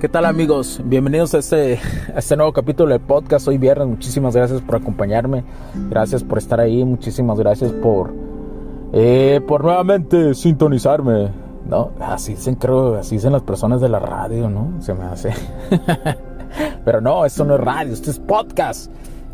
[0.00, 0.80] ¿Qué tal amigos?
[0.82, 1.78] Bienvenidos a este,
[2.16, 3.46] este nuevo capítulo del podcast.
[3.48, 5.44] Hoy viernes, muchísimas gracias por acompañarme.
[5.90, 6.82] Gracias por estar ahí.
[6.86, 8.10] Muchísimas gracias por,
[8.94, 11.28] eh, por nuevamente sintonizarme.
[11.66, 11.90] ¿No?
[12.00, 14.80] Así dicen, creo, así dicen las personas de la radio, ¿no?
[14.80, 15.34] Se me hace.
[16.86, 18.90] Pero no, esto no es radio, esto es podcast.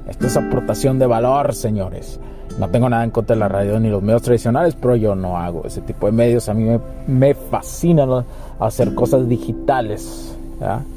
[0.09, 2.19] Esto es aportación de valor, señores.
[2.59, 5.37] No tengo nada en contra de la radio ni los medios tradicionales, pero yo no
[5.39, 6.48] hago ese tipo de medios.
[6.48, 8.25] A mí me, me fascina
[8.59, 10.37] hacer cosas digitales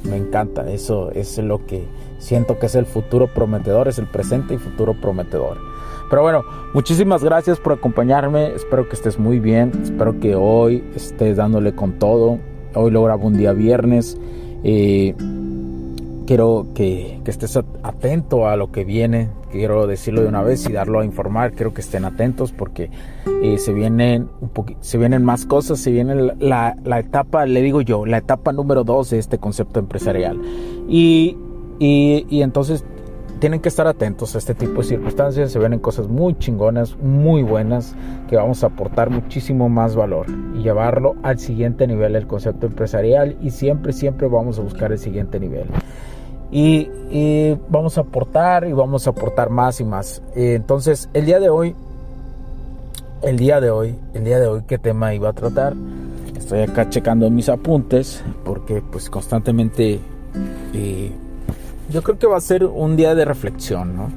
[0.03, 1.83] me encanta, eso es lo que
[2.17, 5.57] siento que es el futuro prometedor, es el presente y futuro prometedor.
[6.09, 6.43] Pero bueno,
[6.73, 11.93] muchísimas gracias por acompañarme, espero que estés muy bien, espero que hoy estés dándole con
[11.99, 12.39] todo.
[12.73, 14.17] Hoy lo grabo un día viernes.
[14.63, 15.15] Eh,
[16.25, 19.29] quiero que, estés atento a lo que viene.
[19.51, 21.53] Quiero decirlo de una vez y darlo a informar.
[21.53, 22.91] Quiero que estén atentos porque
[23.41, 25.79] eh, se, vienen un se vienen más cosas.
[25.79, 30.39] Se viene la, etapa, le digo yo, la etapa número dos de este concepto empresarial.
[30.87, 31.37] Y,
[31.79, 32.85] y, entonces
[33.39, 35.51] tienen que estar atentos a este tipo de circunstancias.
[35.51, 37.95] Se vienen cosas muy chingonas, muy buenas,
[38.27, 43.35] que vamos a aportar muchísimo más valor y llevarlo al siguiente nivel del concepto empresarial.
[43.41, 45.65] Y siempre, siempre vamos a buscar el siguiente nivel.
[46.51, 46.89] Y,
[47.69, 50.21] vamos a aportar y vamos a aportar más y más.
[50.35, 51.75] Eh, entonces, el día de hoy,
[53.21, 55.75] el día de hoy, el día de hoy, ¿qué tema iba a tratar?
[56.35, 59.99] Estoy acá checando mis apuntes porque pues constantemente
[60.73, 61.11] eh,
[61.91, 64.09] yo creo que va a ser un día de reflexión, ¿no?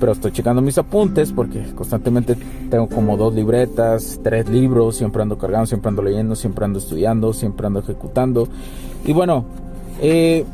[0.00, 2.36] Pero estoy checando mis apuntes porque constantemente
[2.68, 7.32] tengo como dos libretas, tres libros, siempre ando cargando, siempre ando leyendo, siempre ando estudiando,
[7.32, 8.48] siempre ando ejecutando.
[9.04, 9.44] Y bueno,
[10.00, 10.44] eh,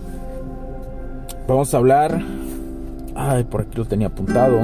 [1.50, 2.22] Vamos a hablar.
[3.16, 4.60] Ay, por aquí lo tenía apuntado.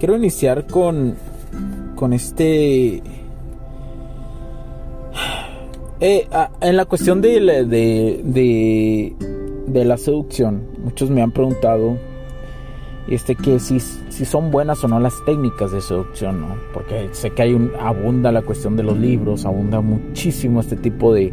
[0.00, 1.14] Quiero iniciar con.
[1.94, 3.00] Con este.
[6.00, 9.14] Eh, ah, en la cuestión de, de,
[9.68, 11.96] de, la seducción, muchos me han preguntado
[13.06, 16.56] este que si, si son buenas o no las técnicas de seducción, ¿no?
[16.74, 21.14] Porque sé que hay un, abunda la cuestión de los libros, abunda muchísimo este tipo
[21.14, 21.32] de,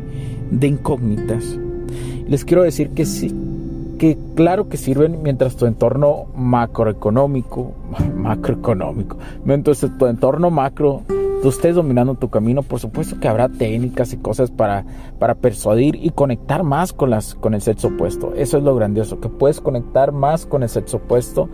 [0.51, 1.57] de incógnitas.
[2.27, 3.33] Les quiero decir que sí,
[3.99, 7.73] que claro que sirven mientras tu entorno macroeconómico,
[8.15, 11.03] macroeconómico, mientras tu entorno macro,
[11.43, 14.85] tú estés dominando tu camino, por supuesto que habrá técnicas y cosas para,
[15.19, 18.33] para persuadir y conectar más con, las, con el sexo opuesto.
[18.35, 21.49] Eso es lo grandioso, que puedes conectar más con el sexo opuesto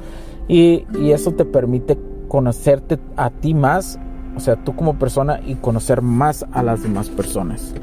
[0.47, 1.97] y, y eso te permite
[2.28, 4.00] conocerte a ti más,
[4.38, 7.73] o sea, tú como persona y conocer más a las demás personas.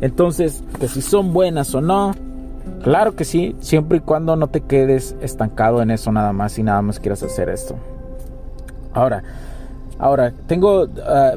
[0.00, 2.12] Entonces, que si son buenas o no,
[2.82, 6.62] Claro que sí, siempre y cuando no te quedes estancado en eso nada más y
[6.62, 7.76] nada más quieras hacer esto.
[8.92, 9.22] Ahora,
[9.98, 11.32] ahora tengo, ah,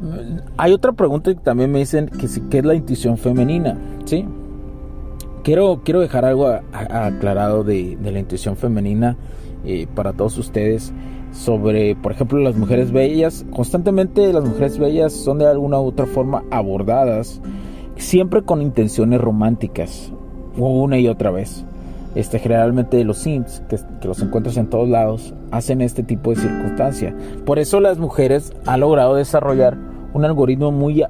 [0.57, 3.77] hay otra pregunta que también me dicen que sí, ¿qué es la intuición femenina?
[4.05, 4.25] Sí.
[5.43, 9.15] Quiero, quiero dejar algo aclarado de, la intuición femenina
[9.63, 10.91] eh, para todos ustedes
[11.31, 13.45] sobre, por ejemplo, las mujeres bellas.
[13.51, 17.39] Constantemente las mujeres bellas son de alguna u otra forma abordadas,
[17.97, 20.11] siempre con intenciones románticas
[20.57, 21.65] una y otra vez.
[22.15, 23.77] Este, generalmente los sims, que,
[24.07, 27.13] los encuentras en todos lados, hacen este tipo de circunstancia.
[27.45, 29.77] Por eso las mujeres han logrado desarrollar
[30.13, 31.03] un algoritmo muy,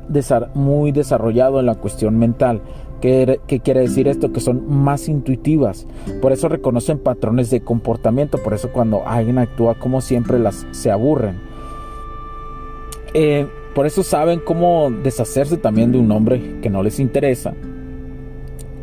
[0.55, 2.61] muy desarrollado en la cuestión mental.
[3.01, 4.33] ¿Qué, quiere decir esto?
[4.33, 5.85] Que son más intuitivas.
[6.23, 8.39] Por eso reconocen patrones de comportamiento.
[8.39, 11.39] Por eso cuando alguien actúa como siempre las se aburren.
[13.13, 17.53] Eh, por eso saben cómo deshacerse también de un hombre que no les interesa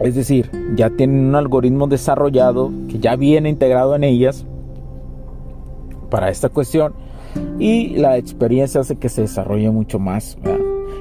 [0.03, 4.45] es decir, ya tienen un algoritmo desarrollado que ya viene integrado en ellas
[6.11, 6.95] para esta cuestión
[7.59, 10.37] y la experiencia hace que se desarrolle mucho más.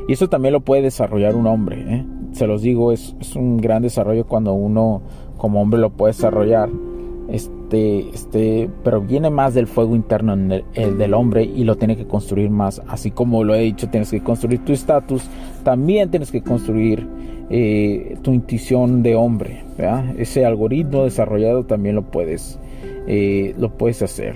[0.08, 1.84] Y eso también lo puede desarrollar un hombre.
[1.88, 2.06] ¿eh?
[2.34, 5.02] Se los digo, es, un gran desarrollo cuando uno
[5.38, 6.70] como hombre lo puede desarrollar.
[7.32, 12.06] Este, este, pero viene más del fuego interno el, del hombre y lo tiene que
[12.06, 12.82] construir más.
[12.88, 15.24] Así como lo he dicho, tienes que construir tu estatus,
[15.64, 17.08] también tienes que construir
[17.50, 19.64] eh, tu intuición de hombre.
[20.18, 22.60] Ese algoritmo desarrollado también lo puedes,
[23.08, 24.36] eh, lo puedes hacer.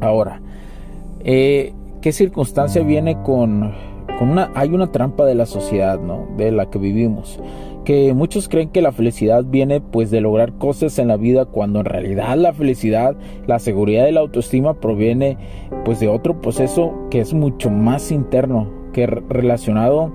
[0.00, 0.40] Ahora,
[1.20, 3.72] eh, ¿qué circunstancia viene con,
[4.18, 4.50] con una...
[4.54, 6.28] Hay una trampa de la sociedad, ¿no?
[6.36, 7.38] De la que vivimos.
[7.84, 11.80] Que muchos creen que la felicidad viene pues de lograr cosas en la vida cuando
[11.80, 13.16] en realidad la felicidad,
[13.46, 15.38] la seguridad y la autoestima proviene
[15.84, 20.12] pues de otro proceso que es mucho más interno, que relacionado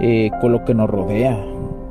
[0.00, 1.38] eh, con lo que nos rodea,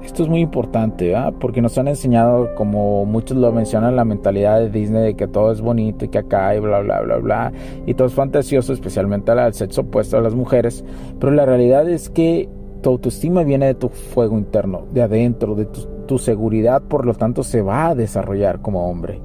[0.03, 4.69] esto es muy importante, porque nos han enseñado, como muchos lo mencionan, la mentalidad de
[4.69, 7.51] Disney de que todo es bonito y que acá y bla, bla, bla, bla,
[7.85, 10.83] y todo es fantasioso, especialmente al sexo opuesto a las mujeres.
[11.19, 12.49] Pero la realidad es que
[12.81, 17.43] tu autoestima viene de tu fuego interno, de adentro, de tu, seguridad, por lo tanto
[17.43, 19.19] se va a desarrollar como hombre.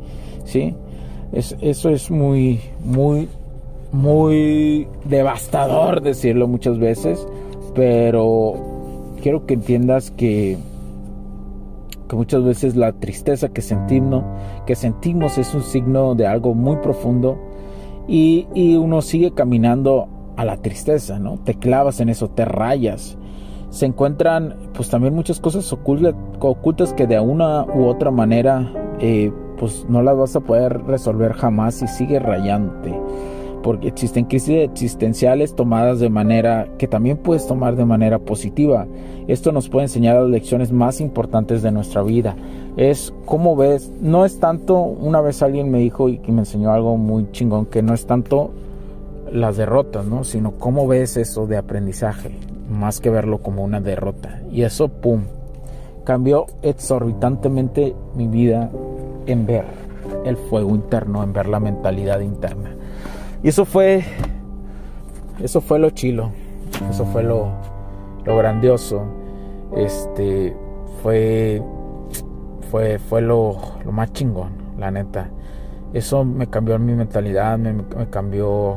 [0.44, 0.74] ¿sí?
[1.32, 3.28] Es, eso es muy, muy,
[3.90, 7.26] muy devastador decirlo muchas veces,
[7.74, 8.73] pero
[9.24, 10.58] quiero que entiendas que
[12.06, 14.22] que muchas veces la tristeza que sentimos,
[14.66, 17.38] que sentimos es un signo de algo muy profundo
[18.06, 21.38] y, uno sigue caminando a la tristeza, ¿no?
[21.38, 23.16] Te clavas en eso, te rayas.
[23.70, 28.70] Se encuentran pues también muchas cosas ocultas, que de una u otra manera
[29.00, 32.92] eh, pues no las vas a poder resolver jamás y sigue rayándote
[33.64, 38.86] porque existen crisis existenciales tomadas de manera que también puedes tomar de manera positiva.
[39.26, 42.36] Esto nos puede enseñar las lecciones más importantes de nuestra vida.
[42.76, 46.98] Es como ves, no es tanto, una vez alguien me dijo y me enseñó algo
[46.98, 48.50] muy chingón, que no es tanto
[49.32, 50.24] las derrotas, ¿no?
[50.24, 52.32] sino cómo ves eso de aprendizaje,
[52.70, 54.42] más que verlo como una derrota.
[54.52, 55.22] Y eso, ¡pum!,
[56.04, 58.70] cambió exorbitantemente mi vida
[59.24, 59.64] en ver
[60.26, 62.76] el fuego interno, en ver la mentalidad interna.
[63.44, 64.02] Y eso fue,
[65.38, 66.30] eso fue lo chilo,
[66.88, 67.50] eso fue lo,
[68.24, 69.02] lo grandioso,
[69.76, 70.56] este,
[71.02, 71.62] fue,
[72.70, 75.28] fue, fue lo, lo, más chingón, la neta.
[75.92, 78.76] Eso me cambió mi mentalidad, me, cambió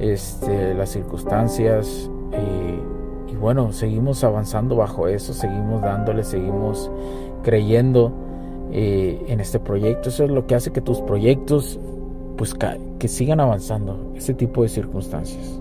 [0.00, 6.90] este, las circunstancias y, y bueno, seguimos avanzando bajo eso, seguimos dándole, seguimos
[7.44, 8.12] creyendo
[8.72, 10.08] eh, en este proyecto.
[10.08, 11.78] Eso es lo que hace que tus proyectos
[12.36, 12.54] pues
[12.98, 15.60] que sigan avanzando ese tipo de circunstancias.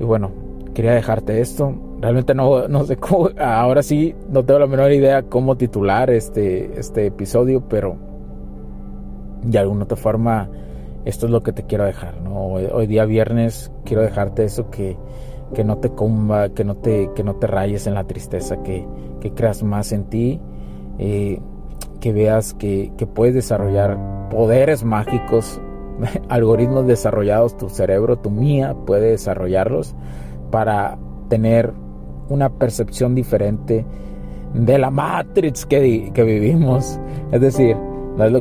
[0.00, 0.30] Y bueno,
[0.74, 1.74] quería dejarte esto.
[2.00, 6.78] Realmente no, no sé cómo, ahora sí no tengo la menor idea cómo titular este,
[6.78, 7.96] este episodio, pero
[9.42, 10.50] de alguna otra forma
[11.04, 12.20] esto es lo que te quiero dejar.
[12.20, 12.46] ¿no?
[12.46, 14.96] Hoy, día viernes quiero dejarte eso que,
[15.54, 18.86] que no te comba, que no te, que no te rayes en la tristeza, que,
[19.20, 20.40] que creas más en ti.
[20.98, 21.40] Eh,
[22.04, 25.58] que veas que, puedes desarrollar poderes mágicos,
[26.28, 29.94] algoritmos desarrollados, tu cerebro, tu mía puede desarrollarlos
[30.50, 30.98] para
[31.30, 31.72] tener
[32.28, 33.86] una percepción diferente
[34.52, 37.00] de la Matrix que, que vivimos.
[37.32, 37.74] Es decir,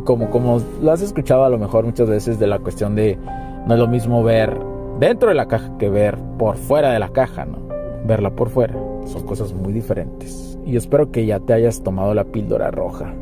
[0.03, 3.17] como, como lo has escuchado a lo mejor muchas veces de la cuestión de
[3.65, 4.59] no es lo mismo ver
[4.99, 7.59] dentro de la caja que ver por fuera de la caja, ¿no?
[8.05, 8.73] Verla por fuera.
[9.05, 10.59] Son cosas muy diferentes.
[10.65, 13.13] Y espero que ya te hayas tomado la píldora roja.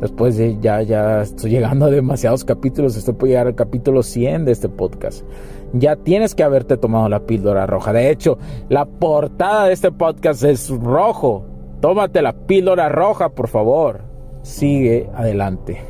[0.00, 4.44] Después de ya, ya estoy llegando a demasiados capítulos, estoy por llegar al capítulo 100
[4.44, 5.24] de este podcast.
[5.72, 7.92] Ya tienes que haberte tomado la píldora roja.
[7.92, 8.38] De hecho,
[8.68, 11.44] la portada de este podcast es rojo.
[11.80, 14.02] Tómate la píldora roja, por favor.
[14.42, 15.82] Sigue adelante.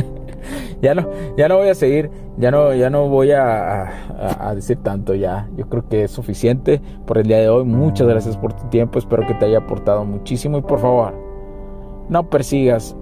[0.82, 3.88] ya no, ya no voy a seguir, ya no, ya no voy a,
[4.38, 5.48] a, decir tanto ya.
[5.56, 7.64] Yo creo que es suficiente por el día de hoy.
[7.64, 8.98] Muchas gracias por tu tiempo.
[8.98, 10.58] Espero que te haya aportado muchísimo.
[10.58, 11.14] Y por favor,
[12.08, 12.96] no persigas,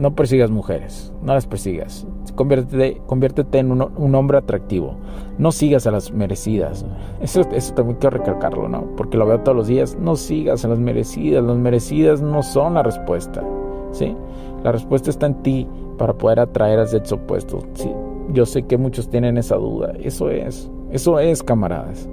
[0.00, 1.12] no persigas mujeres.
[1.22, 2.06] No las persigas.
[2.34, 4.96] Conviértete, conviértete en un, hombre atractivo.
[5.36, 6.86] No sigas a las merecidas.
[7.20, 8.86] Eso, también quiero recalcarlo, ¿no?
[8.96, 9.98] Porque lo veo todos los días.
[10.00, 11.44] No sigas a las merecidas.
[11.44, 13.44] Las merecidas no son la respuesta.
[13.92, 14.16] ¿Sí?
[14.64, 17.58] La respuesta está en ti para poder atraer al sexo opuesto.
[17.74, 17.92] Sí,
[18.32, 19.92] yo sé que muchos tienen esa duda.
[20.00, 22.08] Eso es, eso es, camaradas.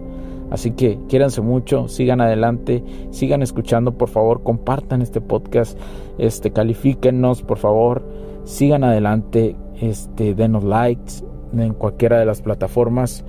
[0.50, 5.78] Así que quiéranse mucho, sigan adelante, sigan escuchando, por favor, compartan este podcast,
[6.18, 8.04] este, califíquennos, por favor,
[8.46, 11.24] sigan adelante, este, denos likes
[11.54, 13.26] en cualquiera de las plataformas.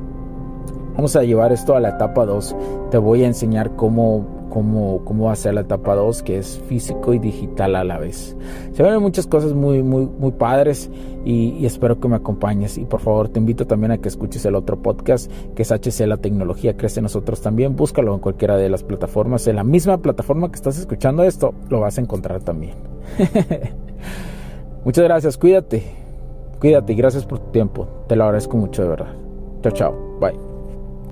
[0.95, 2.55] Vamos a llevar esto a la etapa 2.
[2.89, 6.61] Te voy a enseñar cómo, cómo, cómo va a ser la etapa 2, que es
[6.67, 8.35] físico y digital a la vez.
[8.73, 10.89] Se ven muchas cosas muy, muy, muy padres
[11.25, 12.77] y, espero que me acompañes.
[12.77, 16.05] Y por favor, te invito también a que escuches el otro podcast, que es HC
[16.07, 17.75] La Tecnología Crece Nosotros también.
[17.75, 19.47] Búscalo en cualquiera de las plataformas.
[19.47, 22.75] En la misma plataforma que estás escuchando esto, lo vas a encontrar también.
[24.85, 25.83] Muchas gracias, cuídate.
[26.59, 27.87] Cuídate y gracias por tu tiempo.
[28.07, 29.15] Te lo agradezco mucho de verdad.
[29.61, 30.17] Chao, chao.
[30.19, 30.50] Bye.